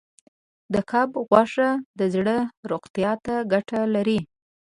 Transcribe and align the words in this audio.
د 0.73 0.75
کب 0.91 1.09
غوښه 1.29 1.69
د 1.99 2.01
زړه 2.15 2.37
روغتیا 2.71 3.11
ته 3.25 3.33
ګټه 3.53 3.79
لري. 3.95 4.19